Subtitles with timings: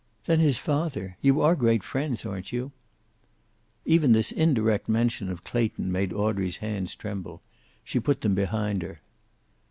[0.25, 1.15] "Then his father.
[1.21, 2.71] You are great friends, aren't you?"
[3.85, 7.43] Even this indirect mention of Clayton made Audrey's hands tremble.
[7.83, 9.01] She put them behind her.